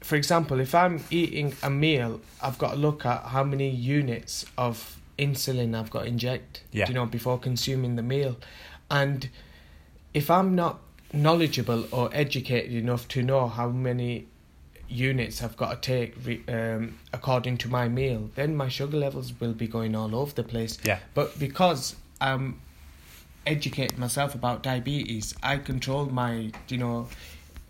for 0.00 0.16
example, 0.16 0.60
if 0.60 0.74
I'm 0.74 1.04
eating 1.10 1.54
a 1.62 1.70
meal, 1.70 2.20
I've 2.42 2.58
got 2.58 2.72
to 2.72 2.76
look 2.76 3.06
at 3.06 3.24
how 3.24 3.44
many 3.44 3.70
units 3.70 4.44
of 4.58 4.98
insulin 5.18 5.78
I've 5.78 5.90
got 5.90 6.02
to 6.02 6.06
inject. 6.08 6.62
Yeah. 6.72 6.88
You 6.88 6.94
know, 6.94 7.06
before 7.06 7.38
consuming 7.38 7.96
the 7.96 8.02
meal, 8.02 8.36
and 8.90 9.28
if 10.12 10.30
I'm 10.30 10.54
not 10.54 10.80
knowledgeable 11.12 11.86
or 11.92 12.10
educated 12.12 12.72
enough 12.72 13.08
to 13.08 13.22
know 13.22 13.48
how 13.48 13.68
many 13.68 14.26
units 14.88 15.42
I've 15.42 15.56
got 15.56 15.82
to 15.82 15.88
take 15.88 16.48
um, 16.48 16.98
according 17.12 17.58
to 17.58 17.68
my 17.68 17.88
meal, 17.88 18.30
then 18.34 18.56
my 18.56 18.68
sugar 18.68 18.96
levels 18.96 19.32
will 19.40 19.52
be 19.52 19.68
going 19.68 19.94
all 19.94 20.14
over 20.14 20.32
the 20.32 20.42
place. 20.42 20.78
Yeah. 20.84 20.98
But 21.14 21.38
because 21.38 21.96
I'm 22.20 22.60
educated 23.46 23.98
myself 23.98 24.34
about 24.34 24.62
diabetes, 24.62 25.34
I 25.42 25.58
control 25.58 26.06
my, 26.06 26.50
you 26.68 26.78
know, 26.78 27.08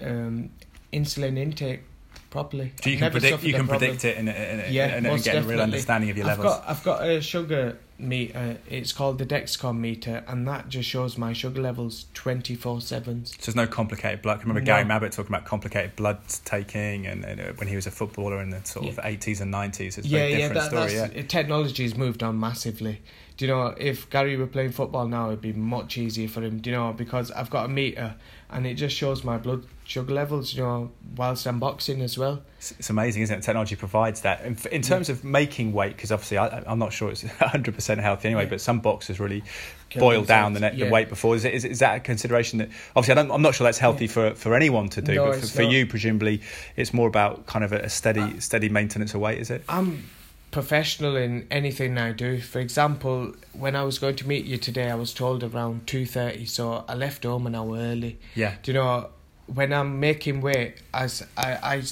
um, 0.01 0.51
insulin 0.93 1.39
intake 1.39 1.83
properly. 2.31 2.73
So 2.83 2.91
you 2.91 2.97
I've 2.97 3.01
can 3.01 3.13
predict 3.13 3.43
you 3.43 3.53
can 3.53 3.67
problem. 3.67 3.79
predict 3.79 4.05
it 4.05 4.17
and, 4.17 4.29
and, 4.29 4.61
and, 4.63 4.73
Yeah, 4.75 4.87
and, 4.87 5.07
and 5.07 5.23
get 5.23 5.37
a 5.37 5.43
real 5.43 5.61
understanding 5.61 6.11
of 6.11 6.17
your 6.17 6.27
I've 6.27 6.39
levels. 6.39 6.57
got 6.57 6.69
I've 6.69 6.85
got 6.85 7.09
a 7.09 7.21
sugar 7.21 7.79
meter. 8.02 8.58
It's 8.69 8.93
called 8.93 9.19
the 9.19 9.26
Dexcom 9.26 9.79
meter, 9.79 10.25
and 10.26 10.47
that 10.49 10.69
just 10.69 10.88
shows 10.88 11.17
my 11.19 11.32
sugar 11.32 11.61
levels 11.61 12.06
twenty 12.14 12.55
four 12.55 12.81
seven. 12.81 13.25
So 13.26 13.37
there's 13.47 13.56
no 13.56 13.67
complicated 13.67 14.23
blood. 14.23 14.38
I 14.38 14.41
remember 14.43 14.61
No. 14.61 14.67
Gary 14.67 14.85
Mabbutt 14.85 15.12
talking 15.12 15.32
about 15.35 15.44
complicated 15.44 15.97
blood 15.97 16.19
taking, 16.44 17.06
and, 17.06 17.25
and 17.25 17.41
uh, 17.41 17.44
when 17.56 17.69
he 17.69 17.76
was 17.76 17.87
a 17.87 17.91
footballer 17.91 18.41
in 18.41 18.50
the 18.50 18.64
sort 18.64 18.89
of 18.89 18.96
80s 18.96 19.41
and 19.41 19.53
90s, 19.53 19.81
it's 19.81 19.98
a 19.98 20.03
Yeah, 20.03 20.19
very 20.19 20.31
yeah, 20.32 20.36
different 20.48 20.70
that, 20.72 20.91
story. 20.91 21.17
Yeah. 21.17 21.22
technology's 21.27 21.96
moved 21.96 22.22
on 22.22 22.39
massively. 22.41 23.01
Do 23.41 23.47
you 23.47 23.53
know 23.55 23.75
if 23.79 24.11
Gary 24.11 24.37
were 24.37 24.47
playing 24.47 24.73
football 24.73 25.09
now, 25.09 25.29
it'd 25.29 25.41
be 25.41 25.55
much 25.55 25.97
easier 25.97 26.29
for 26.29 26.43
him. 26.43 26.59
Do 26.59 26.69
you 26.69 26.77
know 26.77 26.93
because 26.93 27.31
I've 27.31 27.49
got 27.49 27.65
a 27.65 27.69
meter, 27.69 28.15
and 28.51 28.67
it 28.67 28.75
just 28.75 28.94
shows 28.94 29.25
my 29.25 29.39
blood 29.39 29.65
sugar 29.85 30.13
levels. 30.13 30.53
You 30.53 30.63
know, 30.63 30.91
whilst 31.17 31.47
I'm 31.47 31.59
boxing 31.59 32.03
as 32.03 32.19
well. 32.19 32.43
It's, 32.59 32.91
amazing, 32.91 33.23
isn't 33.23 33.39
it? 33.39 33.43
Technology 33.43 33.77
provides 33.77 34.20
that. 34.20 34.43
In, 34.43 34.49
in 34.70 34.82
mm. 34.82 34.87
terms 34.87 35.09
of 35.09 35.25
making 35.25 35.73
weight, 35.73 35.97
because 35.97 36.13
obviously 36.13 36.37
I, 36.37 36.63
I'm 36.67 36.79
not 36.79 36.93
sure 36.93 37.11
it's 37.11 37.23
100% 37.25 37.99
healthy 37.99 38.29
anyway, 38.29 38.43
Yeah. 38.43 38.51
but 38.51 38.61
some 38.61 38.81
boxers 38.81 39.19
really 39.19 39.43
Kill 39.89 40.01
boil 40.01 40.23
down 40.23 40.53
the, 40.53 40.61
themselves. 40.61 40.79
net, 40.79 40.89
the 40.89 40.93
weight 40.93 41.09
before. 41.09 41.35
Is, 41.35 41.47
it, 41.47 41.55
is, 41.55 41.65
is 41.65 41.79
that 41.79 41.97
a 41.97 42.01
consideration 42.01 42.59
that 42.59 42.69
obviously 42.94 43.19
I 43.19 43.23
don't, 43.23 43.35
I'm 43.35 43.41
not 43.41 43.55
sure 43.55 43.65
that's 43.65 43.79
healthy 43.79 44.06
for, 44.06 44.35
for 44.35 44.55
anyone 44.55 44.91
to 44.91 45.01
do, 45.01 45.15
No, 45.15 45.31
but 45.31 45.41
for, 45.41 45.47
for 45.47 45.63
you 45.63 45.87
presumably 45.87 46.43
it's 46.77 46.93
more 46.93 47.09
about 47.09 47.47
kind 47.47 47.65
of 47.65 47.73
a, 47.73 47.79
a 47.79 47.89
steady 47.89 48.20
uh, 48.20 48.39
steady 48.39 48.69
maintenance 48.69 49.15
of 49.15 49.23
weight, 49.23 49.39
is 49.39 49.49
it? 49.49 49.65
I'm 49.67 50.05
professional 50.51 51.17
in 51.17 51.47
anything 51.51 51.97
I 51.99 52.13
do. 52.13 52.41
For 52.41 52.59
example, 52.59 53.35
when 53.53 53.77
I 53.77 53.85
was 53.85 53.99
going 53.99 54.17
to 54.17 54.27
meet 54.27 54.45
you 54.45 54.57
today, 54.57 54.91
I 54.91 54.95
was 54.95 55.15
told 55.15 55.43
around 55.43 55.87
two 55.87 56.07
thirty, 56.07 56.45
so 56.45 56.85
I 56.89 56.95
left 56.95 57.25
home 57.25 57.47
an 57.47 57.55
hour 57.55 57.77
early. 57.77 58.19
Yeah. 58.35 58.55
Do 58.63 58.73
you 58.73 58.79
know 58.79 59.11
when 59.47 59.73
I'm 59.73 60.01
making 60.01 60.41
weight 60.41 60.75
as 60.93 61.27
I, 61.37 61.59
I 61.63 61.83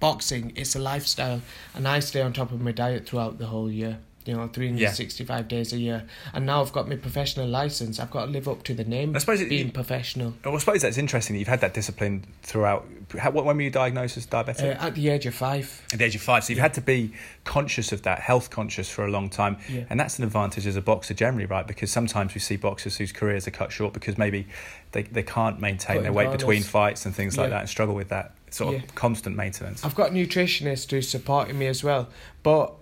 boxing, 0.00 0.52
it's 0.56 0.74
a 0.74 0.78
lifestyle, 0.78 1.40
and 1.74 1.86
I 1.86 2.00
stay 2.00 2.22
on 2.22 2.32
top 2.32 2.50
of 2.50 2.60
my 2.60 2.72
diet 2.72 3.06
throughout 3.06 3.38
the 3.38 3.46
whole 3.46 3.70
year. 3.70 3.98
You 4.24 4.34
know, 4.36 4.46
365 4.46 5.48
days 5.48 5.72
a 5.72 5.78
year. 5.78 6.04
And 6.32 6.46
now 6.46 6.60
I've 6.62 6.72
got 6.72 6.88
my 6.88 6.96
professional 6.96 7.48
license. 7.48 7.98
I've 7.98 8.10
got 8.10 8.26
to 8.26 8.30
live 8.30 8.48
up 8.48 8.62
to 8.64 8.74
the 8.74 8.84
name. 8.84 9.14
I 9.16 9.18
suppose 9.18 9.40
it- 9.40 9.48
being 9.48 9.70
professional. 9.70 10.34
I 10.44 10.56
suppose 10.58 10.82
that's 10.82 10.98
interesting 10.98 11.34
that 11.34 11.40
you've 11.40 11.48
had 11.48 11.60
that 11.60 11.74
discipline 11.74 12.24
throughout. 12.42 12.86
How, 13.18 13.30
when 13.30 13.56
were 13.56 13.62
you 13.62 13.70
diagnosed 13.70 14.16
as 14.16 14.26
Uh, 14.30 14.42
diabetic? 14.44 14.80
at 14.82 14.94
the 14.94 15.08
age 15.08 15.26
of 15.26 15.34
five. 15.34 15.82
At 15.92 15.98
the 15.98 16.04
age 16.04 16.14
of 16.14 16.22
five, 16.22 16.44
so 16.44 16.52
you've 16.52 16.60
had 16.62 16.74
to 16.74 16.80
be 16.80 17.12
conscious 17.44 17.92
of 17.92 18.02
that, 18.02 18.20
health 18.20 18.50
conscious 18.50 18.88
for 18.88 19.04
a 19.04 19.10
long 19.10 19.28
time, 19.28 19.56
Yeah. 19.68 19.84
and 19.90 19.98
that's 19.98 20.18
an 20.18 20.24
advantage 20.24 20.66
as 20.66 20.76
a 20.76 20.80
boxer 20.82 21.14
generally, 21.14 21.46
right? 21.46 21.66
Because 21.66 21.90
sometimes 21.90 22.34
we 22.34 22.40
see 22.40 22.56
boxers 22.56 22.96
whose 22.96 23.12
careers 23.12 23.46
are 23.48 23.50
cut 23.50 23.72
short 23.72 23.92
because 23.92 24.16
maybe 24.16 24.46
they, 24.92 25.02
they 25.02 25.22
can't 25.22 25.60
maintain 25.60 25.96
Putting 25.96 26.02
their 26.04 26.12
weight 26.12 26.30
between 26.30 26.62
fights 26.62 27.04
and 27.06 27.14
things 27.14 27.36
like 27.36 27.50
that, 27.50 27.60
and 27.60 27.68
struggle 27.68 27.94
with 27.94 28.08
that 28.10 28.34
sort 28.50 28.76
of 28.76 28.94
constant 28.94 29.34
maintenance. 29.36 29.84
I've 29.84 29.94
got 29.94 30.12
nutritionists 30.12 30.90
who's 30.90 31.08
supporting 31.08 31.58
me 31.58 31.66
as 31.66 31.82
well, 31.82 32.08
but 32.42 32.74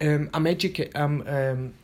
um, 0.00 0.30
I'm 0.34 0.46
educated. 0.46 0.96
I'm 0.96 1.26
um, 1.26 1.74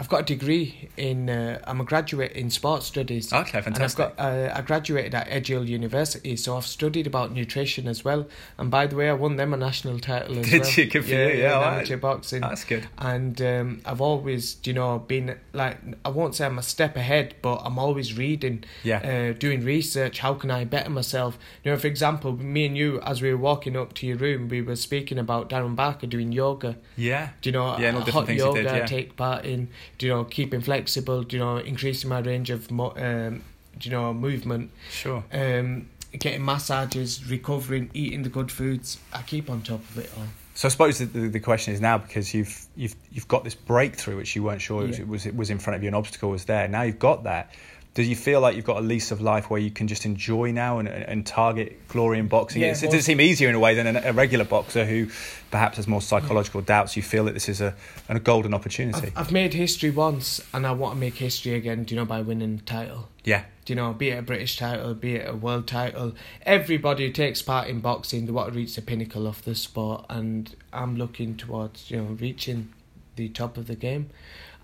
I've 0.00 0.08
got 0.08 0.22
a 0.22 0.24
degree 0.24 0.88
in. 0.96 1.28
Uh, 1.28 1.60
I'm 1.66 1.78
a 1.78 1.84
graduate 1.84 2.32
in 2.32 2.48
sports 2.48 2.86
studies. 2.86 3.30
Okay, 3.30 3.60
fantastic. 3.60 3.74
And 3.76 3.82
I've 3.84 4.16
got. 4.16 4.18
Uh, 4.18 4.52
I 4.56 4.62
graduated 4.62 5.14
at 5.14 5.28
Edgehill 5.28 5.68
University, 5.68 6.36
so 6.36 6.56
I've 6.56 6.64
studied 6.64 7.06
about 7.06 7.32
nutrition 7.32 7.86
as 7.86 8.02
well. 8.02 8.26
And 8.56 8.70
by 8.70 8.86
the 8.86 8.96
way, 8.96 9.10
I 9.10 9.12
won 9.12 9.36
them 9.36 9.52
a 9.52 9.58
national 9.58 9.98
title 10.00 10.38
as 10.38 10.48
Did 10.48 10.62
well. 10.62 10.70
you? 10.70 10.86
Good 10.86 11.04
for 11.04 11.10
yeah, 11.10 11.26
you. 11.28 11.38
Yeah, 11.40 11.56
in 11.56 11.60
right. 11.60 11.74
amateur 11.74 11.96
boxing. 11.98 12.40
That's 12.40 12.64
good. 12.64 12.88
And 12.96 13.42
um, 13.42 13.82
I've 13.84 14.00
always, 14.00 14.56
you 14.64 14.72
know, 14.72 15.00
been 15.00 15.38
like 15.52 15.76
I 16.02 16.08
won't 16.08 16.34
say 16.34 16.46
I'm 16.46 16.58
a 16.58 16.62
step 16.62 16.96
ahead, 16.96 17.34
but 17.42 17.56
I'm 17.66 17.78
always 17.78 18.16
reading, 18.16 18.64
Yeah. 18.82 19.32
uh, 19.34 19.38
doing 19.38 19.62
research. 19.66 20.20
How 20.20 20.32
can 20.32 20.50
I 20.50 20.64
better 20.64 20.88
myself? 20.88 21.38
You 21.62 21.72
know, 21.72 21.76
for 21.76 21.88
example, 21.88 22.32
me 22.32 22.64
and 22.64 22.74
you, 22.74 23.00
as 23.02 23.20
we 23.20 23.30
were 23.30 23.36
walking 23.36 23.76
up 23.76 23.92
to 23.94 24.06
your 24.06 24.16
room, 24.16 24.48
we 24.48 24.62
were 24.62 24.76
speaking 24.76 25.18
about 25.18 25.50
Darren 25.50 25.76
Barker 25.76 26.06
doing 26.06 26.32
yoga. 26.32 26.78
Yeah. 26.96 27.30
Do 27.42 27.50
you 27.50 27.52
know, 27.52 27.76
Yeah, 27.78 27.88
all 27.94 27.98
different 27.98 28.14
hot 28.14 28.26
things 28.28 28.38
yoga 28.38 28.62
did, 28.62 28.66
I 28.72 28.78
yeah. 28.78 28.86
take 28.86 29.14
part 29.16 29.44
in. 29.44 29.68
Do 29.98 30.06
you 30.06 30.12
know, 30.12 30.24
keeping 30.24 30.60
flexible. 30.60 31.22
Do 31.22 31.36
you 31.36 31.42
know, 31.44 31.56
increasing 31.58 32.08
my 32.08 32.20
range 32.20 32.50
of, 32.50 32.70
mo- 32.70 32.94
um, 32.96 33.42
you 33.80 33.90
know, 33.90 34.12
movement. 34.14 34.70
Sure. 34.90 35.22
Um, 35.32 35.88
getting 36.18 36.44
massages, 36.44 37.28
recovering, 37.30 37.90
eating 37.94 38.22
the 38.22 38.28
good 38.30 38.50
foods. 38.50 38.98
I 39.12 39.22
keep 39.22 39.48
on 39.50 39.62
top 39.62 39.80
of 39.80 39.98
it 39.98 40.10
all. 40.16 40.24
So 40.54 40.66
I 40.68 40.70
suppose 40.70 40.98
the, 40.98 41.04
the, 41.06 41.28
the 41.28 41.40
question 41.40 41.72
is 41.72 41.80
now 41.80 41.96
because 41.98 42.34
you've 42.34 42.66
you've 42.76 42.94
you've 43.12 43.28
got 43.28 43.44
this 43.44 43.54
breakthrough 43.54 44.16
which 44.16 44.34
you 44.36 44.42
weren't 44.42 44.60
sure 44.60 44.84
Yeah. 44.86 45.00
it 45.00 45.08
was 45.08 45.24
it 45.24 45.34
was 45.34 45.48
in 45.48 45.58
front 45.58 45.76
of 45.76 45.82
you, 45.82 45.88
an 45.88 45.94
obstacle 45.94 46.28
was 46.30 46.44
there. 46.44 46.66
Now 46.68 46.82
you've 46.82 46.98
got 46.98 47.22
that. 47.24 47.52
Do 47.92 48.04
you 48.04 48.14
feel 48.14 48.40
like 48.40 48.54
you've 48.54 48.64
got 48.64 48.76
a 48.76 48.80
lease 48.82 49.10
of 49.10 49.20
life 49.20 49.50
where 49.50 49.58
you 49.60 49.70
can 49.72 49.88
just 49.88 50.04
enjoy 50.06 50.52
now 50.52 50.78
and, 50.78 50.88
and 50.88 51.26
target 51.26 51.88
glory 51.88 52.20
in 52.20 52.28
boxing? 52.28 52.62
Yeah, 52.62 52.68
It's- 52.68 52.84
it 52.84 52.92
does 52.92 53.04
seem 53.04 53.20
easier 53.20 53.48
in 53.48 53.56
a 53.56 53.58
way 53.58 53.74
than 53.74 53.96
a, 53.96 54.00
a 54.04 54.12
regular 54.12 54.44
boxer 54.44 54.84
who 54.84 55.08
perhaps 55.50 55.76
has 55.76 55.88
more 55.88 56.00
psychological 56.00 56.60
doubts. 56.60 56.96
You 56.96 57.02
feel 57.02 57.24
that 57.24 57.34
this 57.34 57.48
is 57.48 57.60
a, 57.60 57.74
a 58.08 58.20
golden 58.20 58.54
opportunity. 58.54 59.08
I've, 59.08 59.18
I've 59.26 59.32
made 59.32 59.54
history 59.54 59.90
once, 59.90 60.40
and 60.54 60.66
I 60.68 60.70
want 60.72 60.94
to 60.94 61.00
make 61.00 61.16
history 61.16 61.54
again. 61.54 61.82
Do 61.82 61.94
you 61.94 62.00
know 62.00 62.04
by 62.06 62.20
winning 62.20 62.60
a 62.62 62.62
title? 62.62 63.08
yeah, 63.24 63.44
Do 63.64 63.72
you 63.72 63.74
know, 63.74 63.92
be 63.92 64.10
it 64.10 64.18
a 64.18 64.22
British 64.22 64.56
title, 64.56 64.94
be 64.94 65.16
it 65.16 65.28
a 65.28 65.34
world 65.34 65.66
title. 65.66 66.14
Everybody 66.46 67.06
who 67.08 67.12
takes 67.12 67.42
part 67.42 67.66
in 67.68 67.80
boxing, 67.80 68.24
they 68.26 68.32
want 68.32 68.52
to 68.52 68.56
reach 68.56 68.76
the 68.76 68.82
pinnacle 68.82 69.26
of 69.26 69.44
the 69.44 69.54
sport, 69.56 70.06
and 70.08 70.54
I'm 70.72 70.94
looking 70.96 71.36
towards 71.36 71.90
you 71.90 71.96
know 71.98 72.04
reaching 72.20 72.72
the 73.16 73.28
top 73.28 73.56
of 73.58 73.66
the 73.66 73.74
game. 73.74 74.10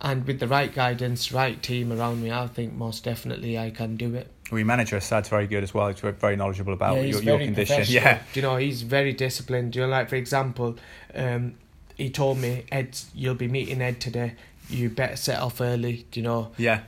And 0.00 0.26
with 0.26 0.40
the 0.40 0.48
right 0.48 0.72
guidance, 0.72 1.32
right 1.32 1.60
team 1.62 1.92
around 1.92 2.22
me, 2.22 2.30
I 2.30 2.46
think 2.48 2.74
most 2.74 3.04
definitely 3.04 3.58
I 3.58 3.70
can 3.70 3.96
do 3.96 4.14
it. 4.14 4.30
well, 4.50 4.58
your 4.58 4.66
manager 4.66 4.96
Assad's 4.96 5.28
very 5.28 5.46
good 5.46 5.62
as 5.62 5.72
well. 5.72 5.88
He's 5.88 6.00
very 6.00 6.36
knowledgeable 6.36 6.74
about 6.74 6.96
yeah, 6.96 7.02
your, 7.02 7.22
your 7.22 7.38
condition. 7.38 7.84
Yeah, 7.86 8.20
Do 8.32 8.40
you 8.40 8.42
know, 8.42 8.56
he's 8.56 8.82
very 8.82 9.12
disciplined. 9.12 9.72
Do 9.72 9.80
you 9.80 9.86
know, 9.86 9.90
like 9.90 10.10
for 10.10 10.16
example, 10.16 10.76
um, 11.14 11.54
he 11.96 12.10
told 12.10 12.38
me, 12.38 12.64
Ed, 12.70 12.98
you'll 13.14 13.34
be 13.34 13.48
meeting 13.48 13.80
Ed 13.80 14.00
today. 14.00 14.34
You 14.68 14.90
better 14.90 15.16
set 15.16 15.40
off 15.40 15.60
early. 15.60 16.04
Do 16.10 16.20
you 16.20 16.24
know? 16.24 16.52
yeah. 16.58 16.80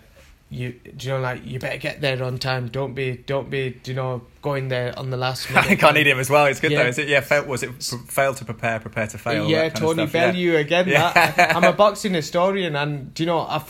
You 0.51 0.73
do 0.97 1.07
you 1.09 1.13
know 1.15 1.21
like 1.21 1.45
you 1.45 1.59
better 1.59 1.77
get 1.77 2.01
there 2.01 2.23
on 2.23 2.39
time 2.39 2.69
don't 2.69 2.95
be 2.95 3.19
don't 3.27 3.51
be 3.51 3.71
do 3.83 3.91
you 3.91 3.95
know 3.95 4.23
going 4.41 4.69
there 4.69 4.99
on 4.99 5.11
the 5.11 5.17
last 5.17 5.49
minute 5.51 5.65
I 5.65 5.69
think 5.69 5.85
I 5.85 5.91
need 5.91 6.07
him 6.07 6.19
as 6.19 6.31
well. 6.31 6.47
It's 6.47 6.59
good 6.61 6.71
Yeah. 6.73 6.85
though. 6.85 6.89
Is 6.89 6.99
it? 6.99 7.09
Yeah. 7.09 7.21
Fail, 7.21 7.45
was 7.45 7.63
it 7.63 7.71
fail 7.83 8.33
to 8.35 8.45
prepare, 8.47 8.81
prepare 8.81 9.07
to 9.09 9.19
fail? 9.19 9.47
yeah 9.47 9.65
that 9.65 9.75
kind 9.75 9.85
of 9.85 9.97
Tony 9.97 10.09
stuff, 10.09 10.15
yeah. 10.15 10.33
Bellew 10.33 10.57
again 10.57 10.89
Yeah. 10.89 11.13
that 11.13 11.57
I'm 11.57 11.65
a 11.65 11.73
boxing 11.75 12.15
historian 12.15 12.77
and 12.77 13.13
do 13.13 13.25
you 13.25 13.27
know 13.27 13.41
I 13.41 13.63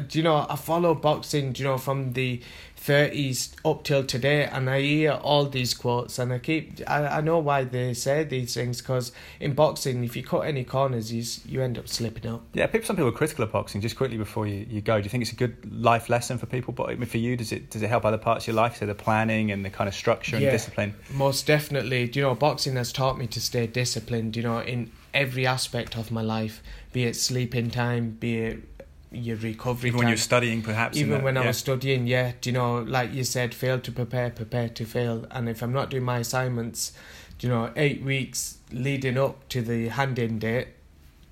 do 0.00 0.18
you 0.18 0.24
know 0.24 0.46
I 0.48 0.56
follow 0.56 0.94
boxing 0.94 1.52
do 1.52 1.62
you 1.62 1.68
know 1.68 1.78
from 1.78 2.14
the 2.14 2.40
30s 2.86 3.50
up 3.64 3.82
till 3.82 4.04
today 4.04 4.44
and 4.44 4.68
I 4.68 4.80
hear 4.80 5.12
all 5.12 5.46
these 5.46 5.72
quotes 5.72 6.18
and 6.18 6.32
I 6.32 6.38
keep 6.38 6.80
I, 6.86 7.06
I 7.06 7.20
know 7.22 7.38
why 7.38 7.64
they 7.64 7.94
say 7.94 8.24
these 8.24 8.54
things 8.54 8.82
because 8.82 9.10
in 9.40 9.54
boxing 9.54 10.04
if 10.04 10.14
you 10.16 10.22
cut 10.22 10.40
any 10.40 10.64
corners 10.64 11.12
you 11.12 11.22
you 11.46 11.62
end 11.62 11.78
up 11.78 11.88
slipping 11.88 12.30
up 12.30 12.42
Yeah, 12.52 12.66
people, 12.66 12.86
some 12.86 12.96
people 12.96 13.08
are 13.08 13.12
critical 13.12 13.44
of 13.44 13.52
boxing. 13.52 13.80
Just 13.80 13.96
quickly 13.96 14.18
before 14.18 14.46
you, 14.46 14.66
you 14.68 14.80
go, 14.80 14.98
do 14.98 15.04
you 15.04 15.10
think 15.10 15.22
it's 15.22 15.32
a 15.32 15.36
good 15.36 15.56
life 15.72 16.08
lesson 16.08 16.36
for 16.38 16.46
people? 16.46 16.72
But 16.74 16.90
I 16.90 16.94
mean, 16.96 17.06
for 17.08 17.18
you, 17.18 17.36
does 17.36 17.52
it 17.52 17.70
does 17.70 17.82
it 17.82 17.88
help 17.88 18.04
other 18.04 18.18
parts 18.18 18.44
of 18.44 18.48
your 18.48 18.56
life? 18.56 18.76
So 18.76 18.86
the 18.86 18.94
planning 18.94 19.50
and 19.50 19.64
the 19.64 19.70
kind 19.70 19.88
of 19.88 19.94
structure 19.94 20.36
and 20.36 20.44
Yeah. 20.44 20.50
discipline. 20.50 20.94
Most 21.12 21.46
definitely. 21.46 22.06
Do 22.08 22.18
you 22.20 22.24
know, 22.26 22.34
boxing 22.34 22.76
has 22.76 22.92
taught 22.92 23.16
me 23.18 23.26
to 23.28 23.40
stay 23.40 23.66
disciplined, 23.66 24.36
you 24.36 24.42
know, 24.42 24.58
in 24.60 24.90
every 25.12 25.46
aspect 25.46 25.96
of 25.96 26.10
my 26.10 26.22
life, 26.22 26.62
be 26.92 27.04
it 27.04 27.16
sleeping 27.16 27.70
time, 27.70 28.10
be 28.20 28.38
it 28.38 28.73
your 29.14 29.36
recovery 29.36 29.88
Even 29.88 29.98
time. 30.00 30.04
when 30.06 30.08
you're 30.08 30.16
studying, 30.16 30.62
perhaps. 30.62 30.96
Even 30.96 31.10
that- 31.12 31.22
when 31.22 31.36
I 31.36 31.46
was 31.46 31.58
studying, 31.58 32.06
yeah, 32.06 32.32
do 32.40 32.50
you 32.50 32.54
know, 32.54 32.78
like 32.82 33.12
you 33.12 33.24
said, 33.24 33.54
fail 33.54 33.78
to 33.80 33.92
prepare, 33.92 34.30
prepare 34.30 34.68
to 34.68 34.84
fail. 34.84 35.26
And 35.30 35.48
if 35.48 35.62
I'm 35.62 35.72
not 35.72 35.90
doing 35.90 36.04
my 36.04 36.18
assignments, 36.18 36.92
do 37.38 37.46
you 37.46 37.52
know, 37.52 37.70
eight 37.76 38.02
weeks 38.02 38.58
leading 38.72 39.18
up 39.18 39.48
to 39.50 39.62
the 39.62 39.88
hand-in 39.88 40.38
date, 40.38 40.68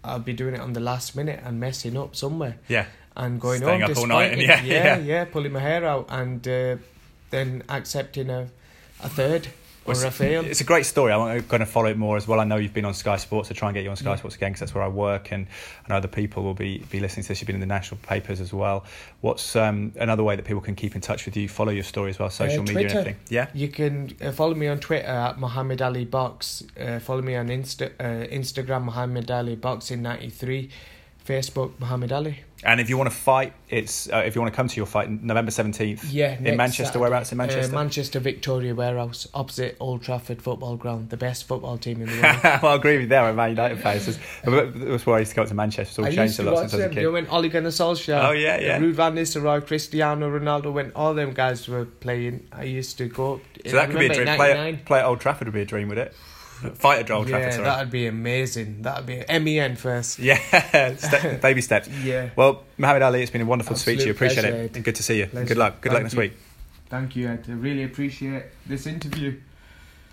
I'll 0.04 0.18
be 0.18 0.32
doing 0.32 0.54
it 0.54 0.60
on 0.60 0.72
the 0.72 0.80
last 0.80 1.14
minute 1.14 1.40
and 1.44 1.60
messing 1.60 1.96
up 1.96 2.16
somewhere 2.16 2.56
yeah, 2.68 2.86
and 3.16 3.40
going 3.40 3.60
Staying 3.60 3.82
home 3.82 3.90
up 3.90 3.96
all 3.96 4.06
night 4.06 4.32
and 4.32 4.42
yeah, 4.42 4.62
yeah, 4.64 4.84
yeah. 4.84 4.98
yeah, 4.98 5.24
pulling 5.24 5.52
my 5.52 5.60
hair 5.60 5.84
out 5.84 6.06
and 6.08 6.46
uh, 6.48 6.76
then 7.30 7.62
accepting 7.68 8.28
a 8.30 8.48
a 9.02 9.08
third 9.08 9.48
Well, 9.84 10.06
a 10.06 10.10
fail. 10.10 10.44
It's 10.44 10.60
a 10.60 10.64
great 10.64 10.86
story. 10.86 11.12
I'm 11.12 11.44
going 11.46 11.60
to 11.60 11.66
follow 11.66 11.88
it 11.88 11.96
more 11.96 12.16
as 12.16 12.28
well. 12.28 12.38
I 12.40 12.44
know 12.44 12.56
you've 12.56 12.72
been 12.74 12.84
on 12.84 12.94
Sky 12.94 13.16
Sports, 13.16 13.48
so 13.48 13.54
try 13.54 13.68
and 13.68 13.74
get 13.74 13.82
you 13.84 13.90
on 13.90 13.96
Sky 13.96 14.10
Yeah. 14.10 14.16
Sports 14.16 14.36
again 14.36 14.50
because 14.52 14.60
that's 14.60 14.74
where 14.74 14.84
I 14.84 14.88
work, 14.88 15.32
and 15.32 15.46
I 15.84 15.88
know 15.88 15.96
other 15.96 16.08
people 16.08 16.42
will 16.44 16.54
be, 16.54 16.78
be 16.90 17.00
listening 17.00 17.22
to 17.24 17.28
this. 17.28 17.40
You've 17.40 17.46
been 17.46 17.56
in 17.56 17.60
the 17.60 17.66
national 17.66 17.98
papers 18.02 18.40
as 18.40 18.52
well. 18.52 18.84
What's 19.22 19.56
um, 19.56 19.92
another 19.98 20.22
way 20.22 20.36
that 20.36 20.44
people 20.44 20.62
can 20.62 20.74
keep 20.76 20.94
in 20.94 21.00
touch 21.00 21.24
with 21.26 21.36
you, 21.36 21.48
follow 21.48 21.72
your 21.72 21.82
story 21.84 22.10
as 22.10 22.18
well, 22.18 22.30
social 22.30 22.60
Uh, 22.60 22.64
media 22.64 22.90
everything? 22.90 23.16
Yeah, 23.28 23.48
You 23.54 23.68
can 23.68 24.14
uh, 24.22 24.30
follow 24.32 24.54
me 24.54 24.68
on 24.68 24.78
Twitter 24.78 25.06
at 25.06 25.38
Muhammad 25.38 25.82
Ali 25.82 26.04
Box. 26.04 26.62
Uh, 26.80 26.98
follow 26.98 27.22
me 27.22 27.34
on 27.36 27.48
Insta 27.48 27.90
uh, 27.98 28.26
Instagram 28.28 28.84
Muhammad 28.84 29.30
Ali 29.30 29.56
Boxing 29.56 30.02
ninety 30.02 30.30
three. 30.30 30.70
Facebook 31.24 31.72
Muhammad 31.78 32.12
Ali. 32.12 32.40
and 32.64 32.80
if 32.80 32.88
you 32.88 32.96
want 32.96 33.10
to 33.10 33.16
fight, 33.16 33.52
it's 33.68 34.08
uh, 34.12 34.22
if 34.26 34.34
you 34.34 34.40
want 34.40 34.52
to 34.52 34.56
come 34.56 34.68
to 34.68 34.76
your 34.76 34.86
fight 34.86 35.10
November 35.10 35.50
seventeenth. 35.50 36.04
Yeah, 36.04 36.36
in 36.38 36.56
Manchester. 36.56 36.84
Saturday. 36.84 37.00
Whereabouts 37.00 37.32
in 37.32 37.38
Manchester? 37.38 37.72
Uh, 37.72 37.78
Manchester 37.78 38.20
Victoria 38.20 38.74
Warehouse, 38.74 39.28
opposite 39.34 39.76
Old 39.80 40.02
Trafford 40.02 40.40
Football 40.42 40.76
Ground, 40.76 41.10
the 41.10 41.16
best 41.16 41.44
football 41.48 41.76
team 41.78 42.02
in 42.02 42.08
the 42.08 42.22
world. 42.22 42.62
well, 42.62 42.72
I 42.72 42.74
agree 42.76 42.92
with 42.94 43.02
you 43.02 43.08
there. 43.08 43.22
I'm 43.24 43.36
Man 43.36 43.50
United 43.50 43.80
fans. 43.80 44.18
That's 44.44 45.06
where 45.06 45.16
I 45.16 45.20
used 45.20 45.30
to 45.32 45.36
go 45.36 45.42
up 45.42 45.48
to 45.48 45.54
Manchester. 45.54 45.82
It's 45.90 45.98
all 45.98 46.04
I 46.06 46.10
changed 46.14 46.38
a 46.40 46.42
lot 46.44 46.58
since 46.58 46.74
I 46.74 46.76
was 46.76 46.84
a 46.86 46.88
them. 46.88 46.98
You 46.98 47.08
kid. 47.08 47.12
when 47.12 47.26
Ole 47.28 47.48
Gunnar 47.48 47.70
Solskjaer, 47.70 48.24
Oh, 48.28 48.32
yeah, 48.32 48.60
yeah. 48.60 48.78
Ruud 48.78 48.94
van 48.94 49.14
Nistelrooy, 49.14 49.66
Cristiano 49.66 50.28
Ronaldo, 50.30 50.72
when 50.72 50.92
all 50.94 51.14
them 51.14 51.32
guys 51.32 51.68
were 51.68 51.84
playing, 51.84 52.46
I 52.52 52.64
used 52.64 52.98
to 52.98 53.06
go. 53.08 53.40
So 53.66 53.72
that 53.76 53.90
could 53.90 53.98
be 54.00 54.06
a 54.06 54.14
dream. 54.14 54.36
Play 54.36 54.80
play 54.84 54.98
at 55.00 55.04
Old 55.06 55.20
Trafford 55.20 55.46
would 55.48 55.54
be 55.54 55.62
a 55.62 55.64
dream, 55.64 55.88
would 55.88 55.98
it? 55.98 56.14
Fight 56.74 57.00
at 57.00 57.10
Old 57.10 57.28
yeah, 57.28 57.56
that'd 57.56 57.90
be 57.90 58.06
amazing. 58.06 58.82
That'd 58.82 59.06
be 59.06 59.24
MEN 59.38 59.76
first. 59.76 60.18
Yeah, 60.22 60.96
step, 60.96 61.40
baby 61.42 61.60
steps. 61.60 61.88
Yeah. 61.88 62.30
Well, 62.36 62.64
Mohammed 62.78 63.02
Ali, 63.02 63.22
it's 63.22 63.30
been 63.30 63.40
a 63.40 63.46
wonderful 63.46 63.74
to 63.74 63.80
speak 63.80 63.98
to 64.00 64.06
you. 64.06 64.12
Appreciate 64.12 64.42
pleasure, 64.42 64.56
it. 64.56 64.70
Ed. 64.70 64.76
And 64.76 64.84
good 64.84 64.94
to 64.96 65.02
see 65.02 65.18
you. 65.18 65.26
Pleasure. 65.26 65.46
Good 65.48 65.56
luck. 65.56 65.80
Good 65.80 65.92
luck 65.92 66.02
next 66.02 66.14
you. 66.14 66.20
week. 66.20 66.32
Thank 66.88 67.16
you, 67.16 67.28
Ed. 67.28 67.44
I 67.48 67.52
really 67.52 67.84
appreciate 67.84 68.44
this 68.66 68.86
interview. 68.86 69.40